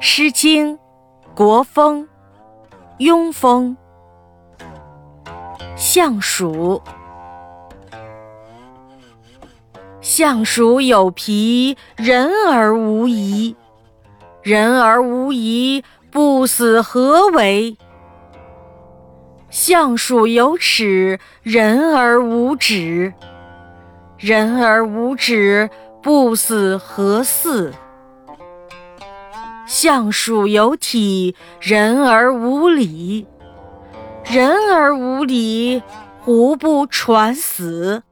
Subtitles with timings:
[0.00, 0.76] 诗经·
[1.34, 2.06] 国风·
[3.04, 3.76] 庸风。
[5.74, 6.80] 相鼠，
[10.00, 13.56] 相鼠有皮，人而无仪。
[14.42, 17.76] 人而无仪，不死何为？
[19.50, 23.12] 相鼠有齿，人而无止。
[24.16, 25.68] 人而无止，
[26.00, 27.72] 不死何似？
[29.80, 33.28] 相鼠有体，人而无礼。
[34.24, 35.84] 人而无礼，
[36.18, 38.02] 胡不传死？